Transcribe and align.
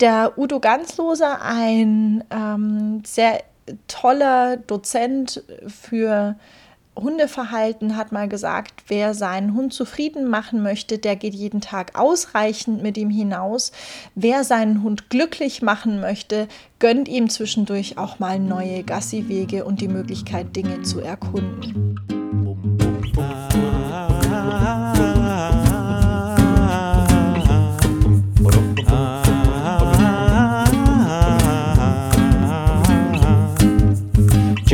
Der 0.00 0.38
Udo 0.38 0.60
Ganzloser, 0.60 1.42
ein 1.42 2.22
ähm, 2.30 3.02
sehr 3.04 3.42
toller 3.88 4.56
Dozent 4.56 5.42
für 5.66 6.36
Hundeverhalten 6.96 7.96
hat 7.96 8.12
mal 8.12 8.28
gesagt, 8.28 8.84
wer 8.88 9.14
seinen 9.14 9.54
Hund 9.54 9.72
zufrieden 9.72 10.28
machen 10.28 10.62
möchte, 10.62 10.98
der 10.98 11.16
geht 11.16 11.34
jeden 11.34 11.60
Tag 11.60 11.98
ausreichend 11.98 12.82
mit 12.82 12.96
ihm 12.96 13.10
hinaus. 13.10 13.72
Wer 14.14 14.44
seinen 14.44 14.82
Hund 14.82 15.10
glücklich 15.10 15.62
machen 15.62 16.00
möchte, 16.00 16.48
gönnt 16.78 17.08
ihm 17.08 17.28
zwischendurch 17.28 17.98
auch 17.98 18.18
mal 18.18 18.38
neue 18.38 18.82
Gassiwege 18.82 19.64
und 19.64 19.80
die 19.80 19.88
Möglichkeit, 19.88 20.54
Dinge 20.56 20.82
zu 20.82 21.00
erkunden. 21.00 22.17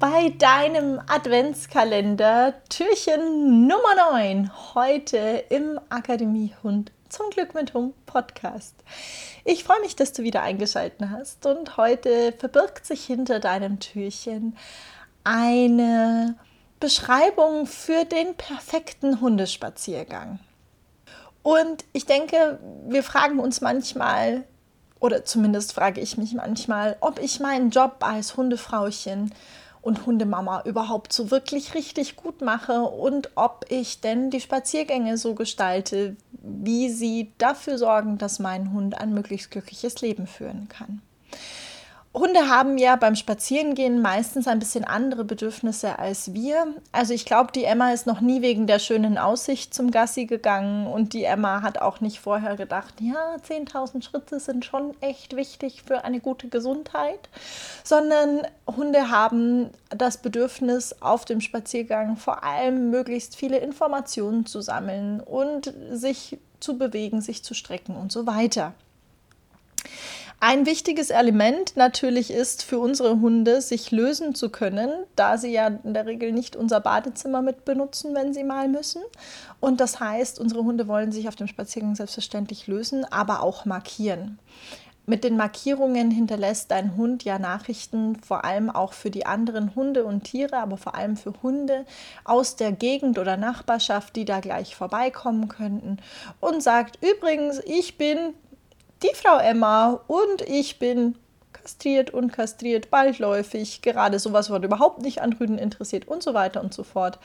Bei 0.00 0.30
deinem 0.38 0.98
Adventskalender 1.08 2.54
Türchen 2.70 3.66
Nummer 3.66 4.12
9 4.12 4.50
heute 4.74 5.44
im 5.50 5.78
Akademie 5.90 6.54
Hund 6.62 6.90
zum 7.10 7.28
Glück 7.28 7.54
mit 7.54 7.74
Hund 7.74 7.94
Podcast. 8.06 8.74
Ich 9.44 9.62
freue 9.62 9.80
mich, 9.80 9.96
dass 9.96 10.14
du 10.14 10.22
wieder 10.22 10.40
eingeschaltet 10.40 11.06
hast 11.10 11.44
und 11.44 11.76
heute 11.76 12.32
verbirgt 12.32 12.86
sich 12.86 13.04
hinter 13.04 13.40
deinem 13.40 13.78
Türchen 13.78 14.56
eine 15.22 16.34
Beschreibung 16.80 17.66
für 17.66 18.06
den 18.06 18.34
perfekten 18.36 19.20
Hundespaziergang. 19.20 20.38
Und 21.42 21.84
ich 21.92 22.06
denke, 22.06 22.58
wir 22.88 23.02
fragen 23.02 23.38
uns 23.38 23.60
manchmal, 23.60 24.44
oder 24.98 25.26
zumindest 25.26 25.74
frage 25.74 26.00
ich 26.00 26.16
mich 26.16 26.32
manchmal, 26.32 26.96
ob 27.00 27.20
ich 27.20 27.38
meinen 27.38 27.68
Job 27.68 27.96
als 28.00 28.38
Hundefrauchen 28.38 29.34
und 29.82 30.06
Hundemama 30.06 30.62
überhaupt 30.64 31.12
so 31.12 31.30
wirklich 31.30 31.74
richtig 31.74 32.16
gut 32.16 32.42
mache 32.42 32.82
und 32.82 33.30
ob 33.34 33.64
ich 33.68 34.00
denn 34.00 34.30
die 34.30 34.40
Spaziergänge 34.40 35.16
so 35.16 35.34
gestalte, 35.34 36.16
wie 36.32 36.90
sie 36.90 37.32
dafür 37.38 37.78
sorgen, 37.78 38.18
dass 38.18 38.38
mein 38.38 38.72
Hund 38.72 38.98
ein 38.98 39.12
möglichst 39.12 39.50
glückliches 39.50 40.00
Leben 40.00 40.26
führen 40.26 40.68
kann. 40.68 41.02
Hunde 42.12 42.48
haben 42.48 42.76
ja 42.76 42.96
beim 42.96 43.14
Spazierengehen 43.14 44.02
meistens 44.02 44.48
ein 44.48 44.58
bisschen 44.58 44.82
andere 44.82 45.24
Bedürfnisse 45.24 46.00
als 46.00 46.34
wir. 46.34 46.74
Also 46.90 47.14
ich 47.14 47.24
glaube, 47.24 47.52
die 47.52 47.62
Emma 47.62 47.92
ist 47.92 48.08
noch 48.08 48.20
nie 48.20 48.42
wegen 48.42 48.66
der 48.66 48.80
schönen 48.80 49.16
Aussicht 49.16 49.72
zum 49.72 49.92
Gassi 49.92 50.26
gegangen 50.26 50.88
und 50.88 51.12
die 51.12 51.22
Emma 51.22 51.62
hat 51.62 51.80
auch 51.80 52.00
nicht 52.00 52.18
vorher 52.18 52.56
gedacht, 52.56 52.94
ja, 53.00 53.36
10.000 53.36 54.02
Schritte 54.02 54.40
sind 54.40 54.64
schon 54.64 54.96
echt 55.00 55.36
wichtig 55.36 55.84
für 55.86 56.02
eine 56.02 56.18
gute 56.18 56.48
Gesundheit, 56.48 57.28
sondern 57.84 58.42
Hunde 58.66 59.10
haben 59.10 59.70
das 59.90 60.18
Bedürfnis 60.18 60.96
auf 61.00 61.24
dem 61.24 61.40
Spaziergang 61.40 62.16
vor 62.16 62.42
allem 62.42 62.90
möglichst 62.90 63.36
viele 63.36 63.58
Informationen 63.58 64.46
zu 64.46 64.60
sammeln 64.62 65.20
und 65.20 65.72
sich 65.92 66.38
zu 66.58 66.76
bewegen, 66.76 67.20
sich 67.20 67.44
zu 67.44 67.54
strecken 67.54 67.94
und 67.94 68.10
so 68.10 68.26
weiter. 68.26 68.74
Ein 70.42 70.64
wichtiges 70.64 71.10
Element 71.10 71.76
natürlich 71.76 72.30
ist 72.30 72.62
für 72.62 72.78
unsere 72.78 73.20
Hunde, 73.20 73.60
sich 73.60 73.90
lösen 73.90 74.34
zu 74.34 74.48
können, 74.48 74.90
da 75.14 75.36
sie 75.36 75.52
ja 75.52 75.66
in 75.66 75.92
der 75.92 76.06
Regel 76.06 76.32
nicht 76.32 76.56
unser 76.56 76.80
Badezimmer 76.80 77.42
mit 77.42 77.66
benutzen, 77.66 78.14
wenn 78.14 78.32
sie 78.32 78.42
mal 78.42 78.66
müssen. 78.66 79.02
Und 79.60 79.82
das 79.82 80.00
heißt, 80.00 80.40
unsere 80.40 80.64
Hunde 80.64 80.88
wollen 80.88 81.12
sich 81.12 81.28
auf 81.28 81.36
dem 81.36 81.46
Spaziergang 81.46 81.94
selbstverständlich 81.94 82.66
lösen, 82.68 83.04
aber 83.04 83.42
auch 83.42 83.66
markieren. 83.66 84.38
Mit 85.04 85.24
den 85.24 85.36
Markierungen 85.36 86.10
hinterlässt 86.10 86.70
dein 86.70 86.96
Hund 86.96 87.22
ja 87.22 87.38
Nachrichten, 87.38 88.16
vor 88.16 88.42
allem 88.44 88.70
auch 88.70 88.94
für 88.94 89.10
die 89.10 89.26
anderen 89.26 89.74
Hunde 89.74 90.06
und 90.06 90.24
Tiere, 90.24 90.56
aber 90.56 90.78
vor 90.78 90.94
allem 90.94 91.18
für 91.18 91.34
Hunde 91.42 91.84
aus 92.24 92.56
der 92.56 92.72
Gegend 92.72 93.18
oder 93.18 93.36
Nachbarschaft, 93.36 94.16
die 94.16 94.24
da 94.24 94.40
gleich 94.40 94.74
vorbeikommen 94.74 95.48
könnten 95.48 95.98
und 96.40 96.62
sagt 96.62 96.98
übrigens, 97.02 97.60
ich 97.66 97.98
bin 97.98 98.34
die 99.02 99.14
Frau 99.14 99.38
Emma 99.38 100.00
und 100.06 100.42
ich 100.42 100.78
bin 100.78 101.16
kastriert 101.52 102.10
und 102.10 102.32
kastriert, 102.32 102.90
baldläufig, 102.90 103.82
gerade 103.82 104.18
sowas, 104.18 104.50
was 104.50 104.62
überhaupt 104.62 105.02
nicht 105.02 105.20
an 105.20 105.32
Rüden 105.34 105.58
interessiert 105.58 106.08
und 106.08 106.22
so 106.22 106.34
weiter 106.34 106.62
und 106.62 106.72
so 106.72 106.84
fort. 106.84 107.18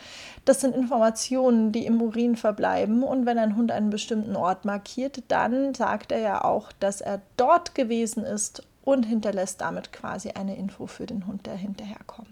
Das 0.43 0.61
sind 0.61 0.75
Informationen, 0.75 1.71
die 1.71 1.85
im 1.85 2.01
Urin 2.01 2.35
verbleiben 2.35 3.03
und 3.03 3.25
wenn 3.25 3.37
ein 3.37 3.55
Hund 3.55 3.71
einen 3.71 3.89
bestimmten 3.89 4.35
Ort 4.35 4.65
markiert, 4.65 5.23
dann 5.27 5.73
sagt 5.73 6.11
er 6.11 6.19
ja 6.19 6.43
auch, 6.43 6.71
dass 6.79 7.01
er 7.01 7.21
dort 7.37 7.75
gewesen 7.75 8.23
ist 8.23 8.63
und 8.83 9.03
hinterlässt 9.03 9.61
damit 9.61 9.91
quasi 9.91 10.31
eine 10.31 10.55
Info 10.55 10.85
für 10.87 11.05
den 11.05 11.27
Hund, 11.27 11.45
der 11.45 11.55
hinterherkommt. 11.55 12.29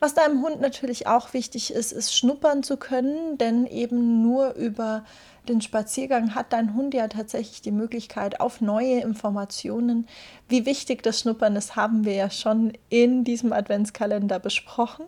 Was 0.00 0.14
deinem 0.14 0.42
Hund 0.42 0.60
natürlich 0.60 1.06
auch 1.06 1.32
wichtig 1.32 1.72
ist, 1.72 1.92
ist 1.92 2.14
schnuppern 2.14 2.62
zu 2.62 2.76
können, 2.76 3.38
denn 3.38 3.66
eben 3.66 4.22
nur 4.22 4.54
über 4.54 5.04
den 5.48 5.60
Spaziergang 5.60 6.34
hat 6.34 6.52
dein 6.52 6.74
Hund 6.74 6.94
ja 6.94 7.08
tatsächlich 7.08 7.62
die 7.62 7.70
Möglichkeit 7.70 8.40
auf 8.40 8.60
neue 8.60 9.00
Informationen. 9.00 10.06
Wie 10.48 10.66
wichtig 10.66 11.02
das 11.02 11.20
Schnuppern 11.20 11.56
ist, 11.56 11.76
haben 11.76 12.04
wir 12.04 12.14
ja 12.14 12.30
schon 12.30 12.72
in 12.88 13.24
diesem 13.24 13.52
Adventskalender 13.52 14.38
besprochen. 14.38 15.06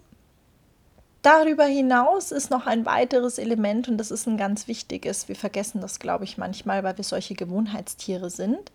Darüber 1.22 1.64
hinaus 1.64 2.30
ist 2.30 2.50
noch 2.50 2.66
ein 2.66 2.86
weiteres 2.86 3.38
Element 3.38 3.88
und 3.88 3.98
das 3.98 4.10
ist 4.10 4.28
ein 4.28 4.36
ganz 4.36 4.68
wichtiges. 4.68 5.26
Wir 5.26 5.36
vergessen 5.36 5.80
das, 5.80 5.98
glaube 5.98 6.24
ich, 6.24 6.38
manchmal, 6.38 6.84
weil 6.84 6.96
wir 6.96 7.04
solche 7.04 7.34
Gewohnheitstiere 7.34 8.30
sind. 8.30 8.70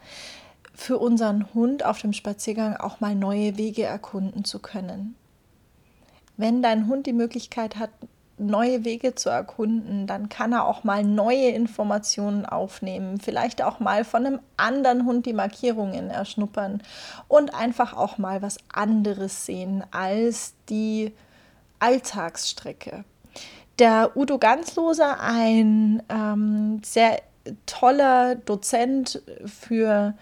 Für 0.73 0.97
unseren 0.97 1.53
Hund 1.53 1.85
auf 1.85 2.01
dem 2.01 2.11
Spaziergang 2.11 2.75
auch 2.75 2.99
mal 2.99 3.15
neue 3.15 3.57
Wege 3.57 3.83
erkunden 3.83 4.43
zu 4.43 4.59
können. 4.59 5.15
Wenn 6.41 6.63
dein 6.63 6.87
Hund 6.87 7.05
die 7.05 7.13
Möglichkeit 7.13 7.75
hat, 7.75 7.91
neue 8.39 8.83
Wege 8.83 9.13
zu 9.13 9.29
erkunden, 9.29 10.07
dann 10.07 10.27
kann 10.27 10.53
er 10.53 10.65
auch 10.65 10.83
mal 10.83 11.03
neue 11.03 11.49
Informationen 11.49 12.47
aufnehmen, 12.47 13.19
vielleicht 13.19 13.61
auch 13.61 13.79
mal 13.79 14.03
von 14.03 14.25
einem 14.25 14.39
anderen 14.57 15.05
Hund 15.05 15.27
die 15.27 15.33
Markierungen 15.33 16.09
erschnuppern 16.09 16.81
und 17.27 17.53
einfach 17.53 17.93
auch 17.93 18.17
mal 18.17 18.41
was 18.41 18.57
anderes 18.73 19.45
sehen 19.45 19.83
als 19.91 20.55
die 20.67 21.13
Alltagsstrecke. 21.77 23.03
Der 23.77 24.17
Udo 24.17 24.39
Ganzloser, 24.39 25.19
ein 25.19 26.01
ähm, 26.09 26.81
sehr 26.83 27.21
toller 27.67 28.33
Dozent 28.33 29.21
für 29.45 30.15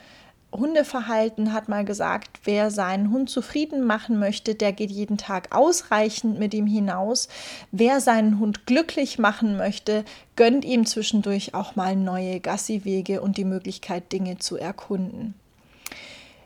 Hundeverhalten 0.52 1.54
hat 1.54 1.70
mal 1.70 1.86
gesagt, 1.86 2.40
wer 2.44 2.72
seinen 2.72 3.12
Hund 3.12 3.30
zufrieden 3.30 3.84
machen 3.84 4.18
möchte, 4.20 4.56
der 4.56 4.74
geht 4.74 4.90
jeden 4.90 5.18
Tag 5.18 5.56
ausreichend 5.56 6.40
mit 6.40 6.54
ihm 6.54 6.66
hinaus. 6.66 7.30
Wer 7.72 8.02
seinen 8.02 8.40
Hund 8.40 8.66
glücklich 8.66 9.20
machen 9.20 9.58
möchte, 9.58 10.04
gönnt 10.36 10.66
ihm 10.66 10.86
zwischendurch 10.86 11.54
auch 11.54 11.76
mal 11.76 11.96
neue 11.96 12.40
Gassiwege 12.40 13.22
und 13.22 13.38
die 13.38 13.46
Möglichkeit, 13.46 14.12
Dinge 14.12 14.40
zu 14.40 14.58
erkunden. 14.58 15.36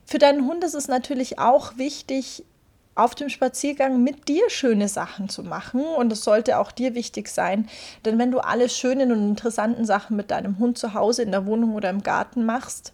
Für 0.06 0.20
deinen 0.20 0.47
Hund 0.47 0.64
ist 0.64 0.75
es 0.75 0.88
natürlich 0.88 1.40
auch 1.40 1.78
wichtig, 1.78 2.44
auf 2.96 3.16
dem 3.16 3.29
Spaziergang 3.29 4.03
mit 4.03 4.28
dir 4.28 4.49
schöne 4.49 4.88
Sachen 4.88 5.29
zu 5.29 5.44
machen. 5.44 5.82
Und 5.82 6.11
es 6.11 6.23
sollte 6.23 6.59
auch 6.59 6.72
dir 6.72 6.94
wichtig 6.94 7.28
sein, 7.29 7.67
denn 8.06 8.20
wenn 8.20 8.32
du 8.32 8.40
alle 8.40 8.70
schönen 8.70 9.11
und 9.11 9.28
interessanten 9.28 9.85
Sachen 9.85 10.16
mit 10.16 10.29
deinem 10.32 10.59
Hund 10.59 10.78
zu 10.78 10.94
Hause 10.94 11.23
in 11.23 11.32
der 11.32 11.46
Wohnung 11.46 11.73
oder 11.73 11.90
im 11.90 12.03
Garten 12.03 12.46
machst, 12.46 12.94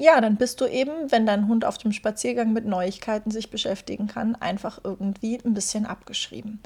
ja, 0.00 0.18
dann 0.22 0.36
bist 0.36 0.62
du 0.62 0.66
eben, 0.66 1.12
wenn 1.12 1.26
dein 1.26 1.46
Hund 1.46 1.66
auf 1.66 1.76
dem 1.76 1.92
Spaziergang 1.92 2.54
mit 2.54 2.64
Neuigkeiten 2.64 3.30
sich 3.30 3.50
beschäftigen 3.50 4.06
kann, 4.06 4.34
einfach 4.34 4.80
irgendwie 4.82 5.38
ein 5.44 5.52
bisschen 5.52 5.84
abgeschrieben. 5.84 6.58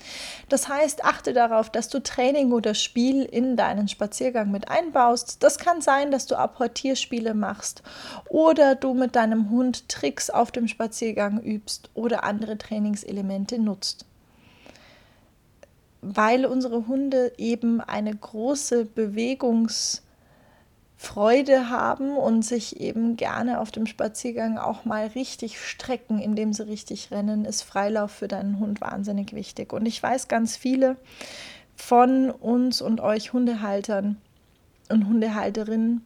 Das 0.48 0.68
heißt, 0.68 1.04
achte 1.04 1.32
darauf, 1.32 1.68
dass 1.68 1.88
du 1.88 2.00
Training 2.00 2.52
oder 2.52 2.74
Spiel 2.74 3.24
in 3.24 3.56
deinen 3.56 3.88
Spaziergang 3.88 4.52
mit 4.52 4.68
einbaust. 4.68 5.42
Das 5.42 5.58
kann 5.58 5.80
sein, 5.80 6.12
dass 6.12 6.26
du 6.26 6.36
Apportierspiele 6.36 7.34
machst 7.34 7.82
oder 8.28 8.76
du 8.76 8.94
mit 8.94 9.16
deinem 9.16 9.50
Hund 9.50 9.88
Tricks 9.88 10.30
auf 10.30 10.52
dem 10.52 10.68
Spaziergang 10.68 11.40
übst 11.40 11.90
oder 11.94 12.22
andere 12.22 12.56
Trainingselemente 12.56 13.58
nutzt 13.58 14.06
weil 16.06 16.44
unsere 16.44 16.86
Hunde 16.86 17.32
eben 17.38 17.80
eine 17.80 18.14
große 18.14 18.86
Bewegungs- 18.94 20.03
Freude 21.14 21.70
haben 21.70 22.16
und 22.16 22.44
sich 22.44 22.80
eben 22.80 23.16
gerne 23.16 23.60
auf 23.60 23.70
dem 23.70 23.86
Spaziergang 23.86 24.58
auch 24.58 24.84
mal 24.84 25.06
richtig 25.06 25.60
strecken, 25.60 26.18
indem 26.18 26.52
sie 26.52 26.66
richtig 26.66 27.12
rennen, 27.12 27.44
ist 27.44 27.62
Freilauf 27.62 28.10
für 28.10 28.26
deinen 28.26 28.58
Hund 28.58 28.80
wahnsinnig 28.80 29.32
wichtig. 29.32 29.72
Und 29.72 29.86
ich 29.86 30.02
weiß 30.02 30.26
ganz 30.26 30.56
viele 30.56 30.96
von 31.76 32.32
uns 32.32 32.82
und 32.82 33.00
euch 33.00 33.32
Hundehaltern 33.32 34.16
und 34.90 35.06
Hundehalterinnen, 35.06 36.04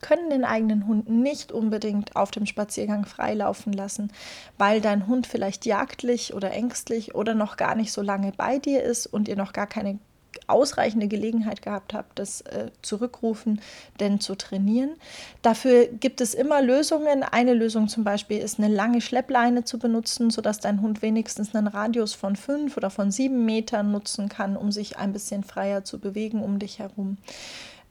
können 0.00 0.30
den 0.30 0.44
eigenen 0.44 0.86
Hund 0.86 1.10
nicht 1.10 1.52
unbedingt 1.52 2.16
auf 2.16 2.30
dem 2.30 2.46
Spaziergang 2.46 3.04
freilaufen 3.04 3.74
lassen, 3.74 4.10
weil 4.56 4.80
dein 4.80 5.06
Hund 5.06 5.26
vielleicht 5.26 5.66
jagdlich 5.66 6.32
oder 6.32 6.52
ängstlich 6.52 7.14
oder 7.14 7.34
noch 7.34 7.58
gar 7.58 7.74
nicht 7.74 7.92
so 7.92 8.00
lange 8.00 8.32
bei 8.34 8.58
dir 8.58 8.82
ist 8.82 9.06
und 9.06 9.28
ihr 9.28 9.36
noch 9.36 9.52
gar 9.52 9.66
keine 9.66 9.98
ausreichende 10.46 11.08
Gelegenheit 11.08 11.62
gehabt 11.62 11.94
habt, 11.94 12.18
das 12.18 12.40
äh, 12.42 12.70
zurückrufen, 12.82 13.60
denn 14.00 14.20
zu 14.20 14.34
trainieren. 14.34 14.90
Dafür 15.42 15.86
gibt 15.86 16.20
es 16.20 16.34
immer 16.34 16.62
Lösungen. 16.62 17.22
Eine 17.22 17.54
Lösung 17.54 17.88
zum 17.88 18.04
Beispiel 18.04 18.38
ist 18.38 18.58
eine 18.58 18.72
lange 18.74 19.00
Schleppleine 19.00 19.64
zu 19.64 19.78
benutzen, 19.78 20.30
sodass 20.30 20.60
dein 20.60 20.80
Hund 20.80 21.02
wenigstens 21.02 21.54
einen 21.54 21.66
Radius 21.66 22.14
von 22.14 22.36
fünf 22.36 22.76
oder 22.76 22.90
von 22.90 23.10
sieben 23.10 23.44
Metern 23.44 23.92
nutzen 23.92 24.28
kann, 24.28 24.56
um 24.56 24.72
sich 24.72 24.96
ein 24.96 25.12
bisschen 25.12 25.44
freier 25.44 25.84
zu 25.84 25.98
bewegen 25.98 26.42
um 26.42 26.58
dich 26.58 26.78
herum. 26.78 27.18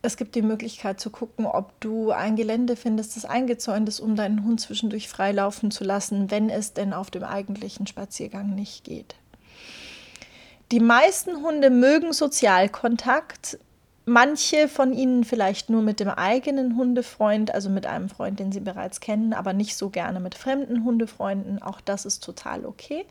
Es 0.05 0.17
gibt 0.17 0.35
die 0.35 0.43
Möglichkeit 0.43 0.99
zu 0.99 1.09
gucken, 1.09 1.47
ob 1.47 1.79
du 1.79 2.11
ein 2.11 2.35
Gelände 2.35 2.75
findest, 2.75 3.15
das 3.15 3.25
eingezäunt 3.25 3.89
ist, 3.89 3.99
um 3.99 4.15
deinen 4.15 4.43
Hund 4.43 4.61
zwischendurch 4.61 5.09
freilaufen 5.09 5.71
zu 5.71 5.83
lassen, 5.83 6.29
wenn 6.29 6.51
es 6.51 6.73
denn 6.73 6.93
auf 6.93 7.09
dem 7.09 7.23
eigentlichen 7.23 7.87
Spaziergang 7.87 8.53
nicht 8.53 8.83
geht. 8.83 9.15
Die 10.71 10.79
meisten 10.79 11.43
Hunde 11.43 11.69
mögen 11.69 12.11
Sozialkontakt, 12.11 13.59
manche 14.05 14.67
von 14.67 14.93
ihnen 14.93 15.23
vielleicht 15.23 15.69
nur 15.69 15.83
mit 15.83 15.99
dem 15.99 16.09
eigenen 16.09 16.75
Hundefreund, 16.75 17.53
also 17.53 17.69
mit 17.69 17.85
einem 17.85 18.09
Freund, 18.09 18.39
den 18.39 18.51
sie 18.51 18.61
bereits 18.61 18.99
kennen, 18.99 19.33
aber 19.33 19.53
nicht 19.53 19.75
so 19.77 19.89
gerne 19.89 20.19
mit 20.19 20.33
fremden 20.33 20.83
Hundefreunden. 20.83 21.61
Auch 21.61 21.81
das 21.81 22.05
ist 22.05 22.23
total 22.23 22.65
okay. 22.65 23.05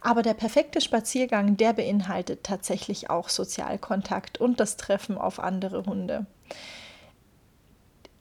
Aber 0.00 0.22
der 0.22 0.34
perfekte 0.34 0.80
Spaziergang, 0.80 1.56
der 1.56 1.72
beinhaltet 1.72 2.44
tatsächlich 2.44 3.10
auch 3.10 3.28
Sozialkontakt 3.28 4.38
und 4.38 4.60
das 4.60 4.76
Treffen 4.76 5.18
auf 5.18 5.40
andere 5.40 5.86
Hunde. 5.86 6.26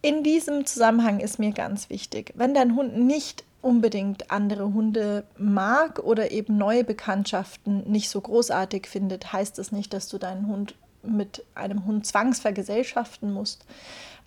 In 0.02 0.24
diesem 0.24 0.66
Zusammenhang 0.66 1.20
ist 1.20 1.40
mir 1.40 1.52
ganz 1.52 1.90
wichtig, 1.90 2.34
wenn 2.36 2.54
dein 2.54 2.76
Hund 2.76 2.98
nicht 2.98 3.44
unbedingt 3.64 4.30
andere 4.30 4.74
Hunde 4.74 5.24
mag 5.38 6.00
oder 6.00 6.32
eben 6.32 6.58
neue 6.58 6.84
Bekanntschaften 6.84 7.90
nicht 7.90 8.10
so 8.10 8.22
großartig 8.22 8.88
findet, 8.88 9.34
heißt 9.34 9.58
das 9.58 9.72
nicht, 9.72 9.94
dass 9.94 10.10
du 10.10 10.18
deinen 10.18 10.48
Hund 10.48 10.76
mit 11.02 11.44
einem 11.56 11.86
Hund 11.86 12.06
zwangsvergesellschaften 12.06 13.32
musst. 13.32 13.66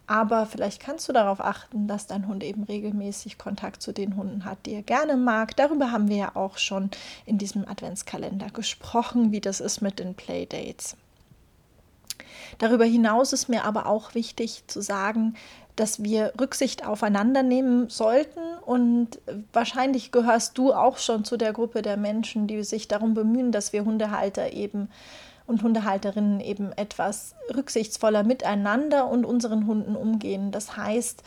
Aber 0.07 0.47
vielleicht 0.47 0.81
kannst 0.81 1.09
du 1.09 1.13
darauf 1.13 1.41
achten, 1.41 1.89
dass 1.89 2.07
dein 2.07 2.29
Hund 2.29 2.45
eben 2.45 2.63
regelmäßig 2.63 3.39
Kontakt 3.39 3.83
zu 3.83 3.93
den 3.93 4.17
Hunden 4.17 4.45
hat, 4.45 4.59
die 4.65 4.73
er 4.73 4.83
gerne 4.83 5.17
mag. 5.17 5.57
Darüber 5.57 5.91
haben 5.91 6.09
wir 6.09 6.17
ja 6.17 6.37
auch 6.37 6.59
schon 6.59 6.91
in 7.25 7.39
diesem 7.39 7.67
Adventskalender 7.67 8.51
gesprochen, 8.51 9.33
wie 9.33 9.41
das 9.41 9.61
ist 9.61 9.81
mit 9.81 9.99
den 9.99 10.15
Playdates. 10.15 10.97
Darüber 12.59 12.85
hinaus 12.85 13.33
ist 13.33 13.49
mir 13.49 13.65
aber 13.65 13.87
auch 13.87 14.15
wichtig 14.15 14.65
zu 14.69 14.81
sagen, 14.81 15.35
dass 15.75 16.03
wir 16.03 16.33
Rücksicht 16.41 16.87
aufeinander 16.87 17.43
nehmen 17.43 17.91
sollten. 17.91 18.41
Und 18.67 19.21
wahrscheinlich 19.53 20.11
gehörst 20.11 20.59
du 20.59 20.75
auch 20.75 20.99
schon 20.99 21.25
zu 21.25 21.37
der 21.37 21.53
Gruppe 21.53 21.83
der 21.83 21.97
Menschen, 21.97 22.49
die 22.49 22.65
sich 22.65 22.89
darum 22.89 23.15
bemühen, 23.15 23.53
dass 23.53 23.73
wir 23.73 23.85
Hundehalter 23.85 24.53
eben 24.53 24.89
und 25.47 25.63
Hundehalterinnen 25.63 26.41
eben 26.41 26.73
etwas 26.73 27.37
rücksichtsvoller 27.55 28.25
miteinander 28.25 29.07
und 29.07 29.25
unseren 29.25 29.69
Hunden 29.69 29.95
umgehen. 29.95 30.51
Das 30.51 30.77
heißt, 30.77 31.23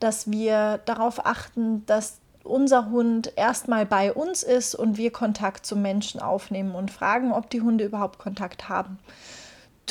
dass 0.00 0.30
wir 0.30 0.80
darauf 0.84 1.24
achten, 1.24 1.86
dass 1.86 2.18
unser 2.44 2.90
Hund 2.90 3.32
erstmal 3.36 3.86
bei 3.86 4.12
uns 4.12 4.42
ist 4.42 4.74
und 4.74 4.98
wir 4.98 5.12
Kontakt 5.12 5.64
zum 5.64 5.80
Menschen 5.80 6.20
aufnehmen 6.20 6.74
und 6.74 6.90
fragen, 6.90 7.32
ob 7.32 7.48
die 7.48 7.62
Hunde 7.62 7.86
überhaupt 7.86 8.18
Kontakt 8.18 8.68
haben 8.68 8.98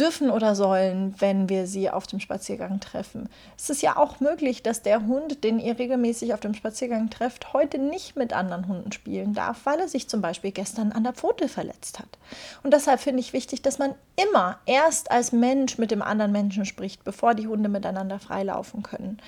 dürfen 0.02 0.32
oder 0.32 0.56
sollen, 0.56 1.14
wenn 1.20 1.48
wir 1.48 1.68
sie 1.68 1.90
auf 1.90 2.08
dem 2.08 2.20
Spaziergang 2.20 2.80
treffen. 2.80 3.30
Es 3.58 3.70
ist 3.70 3.84
ja 3.84 3.98
auch 3.98 4.20
möglich, 4.20 4.64
dass 4.64 4.82
der 4.82 5.06
Hund, 5.06 5.44
den 5.44 5.60
ihr 5.60 5.78
regelmäßig 5.78 6.34
auf 6.34 6.40
dem 6.40 6.56
Spaziergang 6.56 7.10
trefft, 7.10 7.54
heute 7.54 7.78
nicht 7.78 8.16
mit 8.16 8.34
anderen 8.34 8.68
Hunden 8.68 8.92
spielen 8.92 9.34
darf, 9.34 9.66
weil 9.66 9.80
er 9.80 9.88
sich 9.88 10.10
zum 10.10 10.22
Beispiel 10.22 10.52
gestern 10.52 10.92
an 10.92 11.04
der 11.04 11.14
Pfote 11.14 11.48
verletzt 11.48 12.00
hat. 12.00 12.18
Und 12.64 12.74
deshalb 12.74 13.00
finde 13.00 13.20
ich 13.20 13.34
wichtig, 13.34 13.62
dass 13.62 13.78
man 13.78 13.94
immer 14.24 14.60
erst 14.66 15.12
als 15.12 15.32
Mensch 15.32 15.78
mit 15.78 15.92
dem 15.92 16.02
anderen 16.02 16.32
Menschen 16.32 16.66
spricht, 16.66 17.04
bevor 17.04 17.34
die 17.34 17.48
Hunde 17.48 17.70
miteinander 17.70 18.20
freilaufen 18.20 18.84
können. 18.84 19.20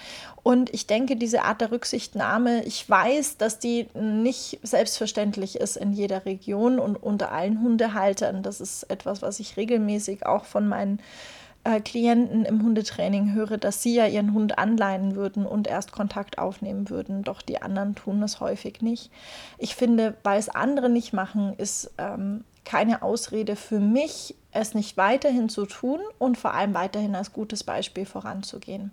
Und 0.44 0.74
ich 0.74 0.88
denke, 0.88 1.16
diese 1.16 1.44
Art 1.44 1.62
der 1.62 1.72
Rücksichtnahme, 1.72 2.64
ich 2.64 2.90
weiß, 2.90 3.38
dass 3.38 3.60
die 3.60 3.88
nicht 3.94 4.60
selbstverständlich 4.64 5.56
ist 5.56 5.78
in 5.78 5.94
jeder 5.94 6.26
Region 6.26 6.80
und 6.80 6.96
unter 6.98 7.32
allen 7.32 7.62
Hundehaltern. 7.62 8.44
Das 8.44 8.62
ist 8.62 8.84
etwas, 8.84 9.22
was 9.22 9.40
ich 9.40 9.58
regelmäßig 9.58 10.26
auch 10.26 10.46
von 10.46 10.68
meinen 10.68 11.00
äh, 11.64 11.80
Klienten 11.80 12.44
im 12.46 12.62
Hundetraining 12.62 13.34
höre, 13.34 13.58
dass 13.58 13.82
sie 13.82 13.96
ja 13.96 14.06
ihren 14.06 14.34
Hund 14.34 14.58
anleihen 14.58 15.16
würden 15.16 15.46
und 15.46 15.68
erst 15.68 15.92
Kontakt 15.92 16.38
aufnehmen 16.38 16.90
würden, 16.90 17.24
doch 17.24 17.42
die 17.42 17.62
anderen 17.62 17.96
tun 17.96 18.20
das 18.22 18.40
häufig 18.42 18.82
nicht. 18.82 19.12
Ich 19.58 19.76
finde, 19.76 20.16
weil 20.24 20.40
es 20.40 20.50
andere 20.50 20.90
nicht 20.90 21.14
machen, 21.14 21.54
ist 21.58 21.92
ähm, 21.98 22.44
keine 22.66 23.02
Ausrede 23.02 23.56
für 23.56 23.80
mich, 23.80 24.36
es 24.52 24.74
nicht 24.74 24.98
weiterhin 24.98 25.50
zu 25.50 25.66
tun 25.66 26.00
und 26.20 26.38
vor 26.38 26.54
allem 26.54 26.74
weiterhin 26.74 27.16
als 27.16 27.34
gutes 27.34 27.64
Beispiel 27.64 28.06
voranzugehen. 28.06 28.92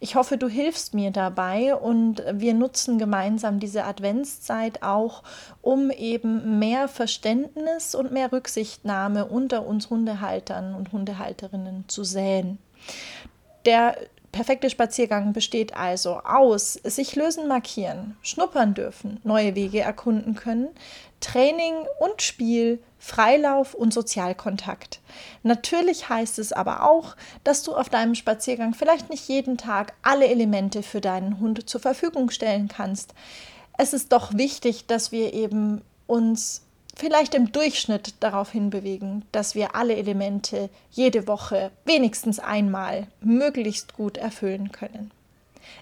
Ich 0.00 0.14
hoffe, 0.14 0.36
du 0.36 0.48
hilfst 0.48 0.94
mir 0.94 1.10
dabei 1.10 1.74
und 1.74 2.22
wir 2.32 2.54
nutzen 2.54 2.98
gemeinsam 2.98 3.58
diese 3.58 3.84
Adventszeit 3.84 4.82
auch, 4.82 5.22
um 5.60 5.90
eben 5.90 6.58
mehr 6.58 6.88
Verständnis 6.88 7.94
und 7.94 8.12
mehr 8.12 8.32
Rücksichtnahme 8.32 9.26
unter 9.26 9.66
uns 9.66 9.90
Hundehaltern 9.90 10.74
und 10.74 10.92
Hundehalterinnen 10.92 11.84
zu 11.88 12.04
säen. 12.04 12.58
Der 13.66 13.96
perfekte 14.32 14.70
Spaziergang 14.70 15.32
besteht 15.32 15.76
also 15.76 16.20
aus 16.24 16.72
sich 16.72 17.14
lösen, 17.16 17.48
markieren, 17.48 18.16
schnuppern 18.22 18.74
dürfen, 18.74 19.20
neue 19.24 19.54
Wege 19.54 19.80
erkunden 19.80 20.34
können, 20.34 20.68
Training 21.20 21.74
und 22.00 22.22
Spiel, 22.22 22.80
Freilauf 23.04 23.74
und 23.74 23.92
Sozialkontakt. 23.92 25.00
Natürlich 25.42 26.08
heißt 26.08 26.38
es 26.38 26.52
aber 26.52 26.88
auch, 26.88 27.16
dass 27.42 27.64
du 27.64 27.74
auf 27.74 27.88
deinem 27.88 28.14
Spaziergang 28.14 28.74
vielleicht 28.74 29.10
nicht 29.10 29.26
jeden 29.28 29.58
Tag 29.58 29.94
alle 30.02 30.28
Elemente 30.28 30.84
für 30.84 31.00
deinen 31.00 31.40
Hund 31.40 31.68
zur 31.68 31.80
Verfügung 31.80 32.30
stellen 32.30 32.68
kannst. 32.68 33.12
Es 33.76 33.92
ist 33.92 34.12
doch 34.12 34.34
wichtig, 34.34 34.86
dass 34.86 35.10
wir 35.10 35.34
eben 35.34 35.82
uns 36.06 36.62
vielleicht 36.94 37.34
im 37.34 37.50
Durchschnitt 37.50 38.14
darauf 38.20 38.52
hinbewegen, 38.52 39.24
dass 39.32 39.56
wir 39.56 39.74
alle 39.74 39.96
Elemente 39.96 40.70
jede 40.92 41.26
Woche 41.26 41.72
wenigstens 41.84 42.38
einmal 42.38 43.08
möglichst 43.20 43.94
gut 43.94 44.16
erfüllen 44.16 44.70
können. 44.70 45.10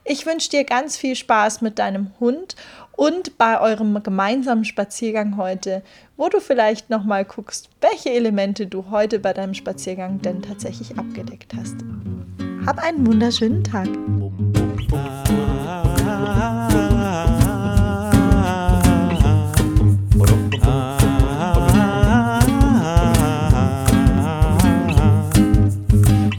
Ich 0.04 0.26
wünsche 0.26 0.50
dir 0.50 0.64
ganz 0.64 0.96
viel 0.96 1.16
Spaß 1.16 1.60
mit 1.60 1.78
deinem 1.78 2.12
Hund 2.20 2.56
und 3.00 3.38
bei 3.38 3.60
eurem 3.60 4.02
gemeinsamen 4.02 4.64
Spaziergang 4.64 5.36
heute, 5.36 5.82
wo 6.16 6.28
du 6.28 6.40
vielleicht 6.40 6.90
noch 6.90 7.04
mal 7.04 7.24
guckst, 7.24 7.70
welche 7.80 8.10
Elemente 8.10 8.66
du 8.66 8.90
heute 8.90 9.18
bei 9.18 9.32
deinem 9.32 9.54
Spaziergang 9.54 10.20
denn 10.20 10.42
tatsächlich 10.42 10.98
abgedeckt 10.98 11.54
hast. 11.56 11.76
Hab 12.66 12.78
einen 12.78 13.06
wunderschönen 13.06 13.64
Tag. 13.64 13.88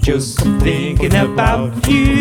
Just 0.03 0.39
thinking 0.59 1.15
about 1.15 1.87
you 1.87 2.20